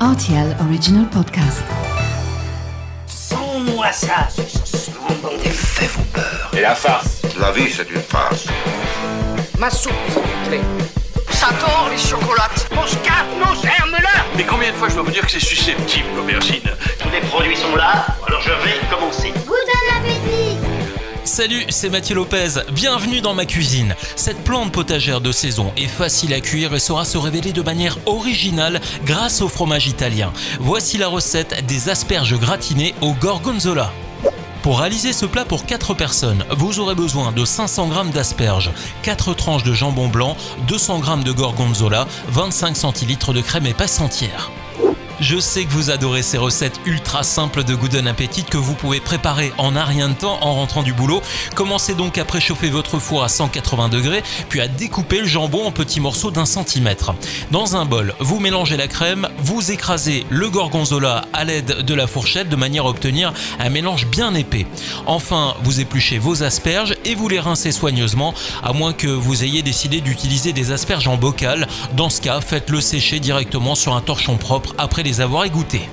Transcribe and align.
RTL 0.00 0.54
Original 0.60 1.06
Podcast. 1.08 1.64
Sans-moi 3.06 3.90
ça. 3.92 4.28
Les 5.42 5.50
faits 5.50 5.90
vont 5.92 6.02
peur. 6.12 6.50
Et 6.54 6.60
la 6.60 6.74
farce 6.74 7.22
La 7.40 7.50
vie, 7.50 7.70
c'est 7.70 7.90
une 7.90 8.02
farce. 8.02 8.46
Ma 9.58 9.70
soupe, 9.70 9.92
s'il 10.08 10.20
vous 10.20 10.48
plaît. 10.48 10.60
J'adore 11.30 11.88
les 11.90 11.96
chocolates. 11.96 12.68
Mon 12.74 12.86
scarpe, 12.86 13.26
mon 13.38 13.54
germe-là 13.54 14.24
Mais 14.36 14.44
combien 14.44 14.70
de 14.70 14.76
fois 14.76 14.88
je 14.90 14.94
dois 14.94 15.04
vous 15.04 15.10
dire 15.12 15.24
que 15.24 15.30
c'est 15.32 15.40
susceptible, 15.40 16.08
l'aubergine? 16.14 16.68
Tous 16.98 17.10
les 17.10 17.20
produits 17.20 17.56
sont 17.56 17.74
là, 17.74 18.06
Salut, 21.36 21.66
c'est 21.68 21.90
Mathieu 21.90 22.14
Lopez. 22.14 22.62
Bienvenue 22.72 23.20
dans 23.20 23.34
ma 23.34 23.44
cuisine. 23.44 23.94
Cette 24.16 24.42
plante 24.42 24.72
potagère 24.72 25.20
de 25.20 25.32
saison 25.32 25.70
est 25.76 25.86
facile 25.86 26.32
à 26.32 26.40
cuire 26.40 26.74
et 26.74 26.78
saura 26.78 27.04
se 27.04 27.18
révéler 27.18 27.52
de 27.52 27.60
manière 27.60 27.98
originale 28.06 28.80
grâce 29.04 29.42
au 29.42 29.48
fromage 29.48 29.86
italien. 29.86 30.32
Voici 30.60 30.96
la 30.96 31.08
recette 31.08 31.66
des 31.66 31.90
asperges 31.90 32.38
gratinées 32.38 32.94
au 33.02 33.12
gorgonzola. 33.12 33.92
Pour 34.62 34.80
réaliser 34.80 35.12
ce 35.12 35.26
plat 35.26 35.44
pour 35.44 35.66
4 35.66 35.92
personnes, 35.92 36.42
vous 36.52 36.80
aurez 36.80 36.94
besoin 36.94 37.32
de 37.32 37.44
500 37.44 37.90
g 37.92 38.10
d'asperges, 38.14 38.70
4 39.02 39.34
tranches 39.34 39.62
de 39.62 39.74
jambon 39.74 40.08
blanc, 40.08 40.38
200 40.68 41.02
g 41.02 41.22
de 41.22 41.32
gorgonzola, 41.32 42.08
25 42.28 42.74
centilitres 42.74 43.34
de 43.34 43.42
crème 43.42 43.66
épaisse 43.66 44.00
entière. 44.00 44.50
Je 45.18 45.38
sais 45.38 45.64
que 45.64 45.70
vous 45.70 45.88
adorez 45.88 46.22
ces 46.22 46.36
recettes 46.36 46.78
ultra 46.84 47.22
simples 47.22 47.64
de 47.64 47.74
Good 47.74 48.06
Appetit 48.06 48.44
que 48.44 48.58
vous 48.58 48.74
pouvez 48.74 49.00
préparer 49.00 49.50
en 49.56 49.74
un 49.74 49.84
rien 49.84 50.10
de 50.10 50.14
temps 50.14 50.38
en 50.42 50.52
rentrant 50.52 50.82
du 50.82 50.92
boulot. 50.92 51.22
Commencez 51.54 51.94
donc 51.94 52.18
à 52.18 52.26
préchauffer 52.26 52.68
votre 52.68 52.98
four 52.98 53.24
à 53.24 53.30
180 53.30 53.88
degrés, 53.88 54.22
puis 54.50 54.60
à 54.60 54.68
découper 54.68 55.20
le 55.20 55.26
jambon 55.26 55.64
en 55.64 55.70
petits 55.70 56.00
morceaux 56.00 56.30
d'un 56.30 56.44
centimètre. 56.44 57.14
Dans 57.50 57.76
un 57.76 57.86
bol, 57.86 58.14
vous 58.18 58.40
mélangez 58.40 58.76
la 58.76 58.88
crème, 58.88 59.26
vous 59.38 59.72
écrasez 59.72 60.26
le 60.28 60.50
gorgonzola 60.50 61.24
à 61.32 61.44
l'aide 61.44 61.80
de 61.80 61.94
la 61.94 62.06
fourchette 62.06 62.50
de 62.50 62.56
manière 62.56 62.84
à 62.84 62.90
obtenir 62.90 63.32
un 63.58 63.70
mélange 63.70 64.06
bien 64.08 64.34
épais. 64.34 64.66
Enfin, 65.06 65.54
vous 65.62 65.80
épluchez 65.80 66.18
vos 66.18 66.42
asperges 66.42 66.94
et 67.06 67.14
vous 67.14 67.28
les 67.28 67.40
rincez 67.40 67.72
soigneusement, 67.72 68.34
à 68.62 68.74
moins 68.74 68.92
que 68.92 69.08
vous 69.08 69.44
ayez 69.44 69.62
décidé 69.62 70.02
d'utiliser 70.02 70.52
des 70.52 70.72
asperges 70.72 71.08
en 71.08 71.16
bocal. 71.16 71.68
Dans 71.94 72.10
ce 72.10 72.20
cas, 72.20 72.42
faites-le 72.42 72.82
sécher 72.82 73.18
directement 73.18 73.74
sur 73.74 73.96
un 73.96 74.02
torchon 74.02 74.36
propre 74.36 74.74
après 74.76 75.05
avoir 75.20 75.44
égouttés. 75.44 75.88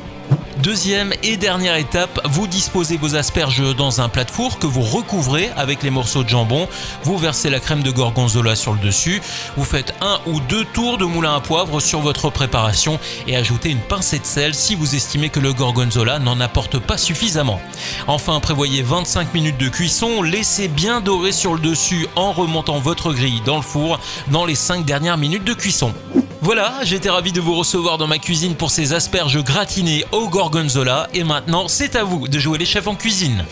Deuxième 0.62 1.14
et 1.24 1.36
dernière 1.36 1.76
étape, 1.76 2.22
vous 2.30 2.48
disposez 2.48 2.96
vos 2.98 3.16
asperges 3.16 3.76
dans 3.76 4.02
un 4.02 4.08
plat 4.08 4.24
de 4.24 4.32
four 4.32 4.60
que 4.60 4.66
vous 4.66 4.82
recouvrez 4.82 5.50
avec 5.58 5.84
les 5.84 5.90
morceaux 5.90 6.24
de 6.24 6.30
jambon. 6.30 6.68
Vous 7.04 7.18
versez 7.18 7.50
la 7.50 7.60
crème 7.60 7.84
de 7.84 7.92
gorgonzola 7.92 8.56
sur 8.56 8.74
le 8.74 8.80
dessus. 8.80 9.22
Vous 9.58 9.66
faites 9.66 9.94
un 10.00 10.20
ou 10.26 10.40
deux 10.40 10.64
tours 10.64 10.98
de 10.98 11.06
moulin 11.06 11.36
à 11.36 11.42
poivre 11.42 11.80
sur 11.80 12.00
votre 12.00 12.30
préparation 12.30 13.00
et 13.28 13.36
ajoutez 13.36 13.72
une 13.72 13.82
pincée 13.82 14.20
de 14.20 14.26
sel 14.26 14.56
si 14.56 14.76
vous 14.76 14.96
estimez 14.96 15.30
que 15.30 15.40
le 15.40 15.54
gorgonzola 15.54 16.20
n'en 16.20 16.40
apporte 16.40 16.80
pas 16.80 16.98
suffisamment. 16.98 17.60
Enfin, 18.08 18.40
prévoyez 18.40 18.84
25 18.84 19.34
minutes 19.34 19.58
de 19.58 19.70
cuisson. 19.70 20.22
Laissez 20.22 20.70
bien 20.70 21.02
dorer 21.02 21.34
sur 21.34 21.54
le 21.54 21.60
dessus 21.60 22.08
en 22.16 22.32
remontant 22.32 22.80
votre 22.80 23.12
grille 23.12 23.42
dans 23.46 23.58
le 23.58 23.64
four 23.64 24.00
dans 24.30 24.46
les 24.46 24.56
5 24.56 24.86
dernières 24.86 25.18
minutes 25.18 25.44
de 25.44 25.54
cuisson. 25.54 25.94
Voilà, 26.44 26.80
j'étais 26.84 27.10
ravi 27.10 27.32
de 27.32 27.40
vous 27.40 27.56
recevoir 27.56 27.98
dans 27.98 28.06
ma 28.06 28.18
cuisine 28.18 28.56
pour 28.56 28.70
ces 28.70 28.92
asperges 28.92 29.42
gratinées 29.42 30.04
au 30.12 30.28
gorgonzola 30.28 31.08
et 31.14 31.24
maintenant 31.24 31.70
c'est 31.70 31.96
à 31.96 32.04
vous 32.04 32.28
de 32.28 32.38
jouer 32.38 32.58
les 32.58 32.66
chefs 32.66 32.88
en 32.88 32.96
cuisine. 32.96 33.46